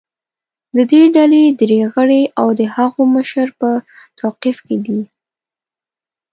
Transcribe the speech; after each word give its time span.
د 0.75 0.77
دې 0.91 1.01
ډلې 1.15 1.43
درې 1.61 1.79
غړي 1.93 2.23
او 2.39 2.47
د 2.59 2.61
هغو 2.75 3.01
مشر 3.15 3.47
په 3.59 3.69
توقیف 4.19 4.57
کې 4.67 4.77
دي 4.85 5.01